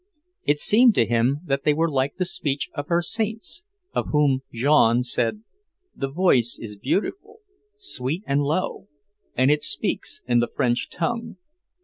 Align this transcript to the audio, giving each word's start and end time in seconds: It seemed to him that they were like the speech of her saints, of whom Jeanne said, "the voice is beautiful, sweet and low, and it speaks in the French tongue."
It 0.45 0.59
seemed 0.59 0.95
to 0.95 1.05
him 1.05 1.41
that 1.45 1.63
they 1.63 1.75
were 1.75 1.87
like 1.87 2.15
the 2.15 2.25
speech 2.25 2.71
of 2.73 2.87
her 2.87 3.03
saints, 3.03 3.63
of 3.93 4.07
whom 4.07 4.41
Jeanne 4.51 5.03
said, 5.03 5.43
"the 5.95 6.09
voice 6.09 6.57
is 6.59 6.75
beautiful, 6.75 7.41
sweet 7.77 8.23
and 8.25 8.41
low, 8.41 8.87
and 9.35 9.51
it 9.51 9.61
speaks 9.61 10.23
in 10.27 10.39
the 10.39 10.47
French 10.47 10.89
tongue." 10.89 11.37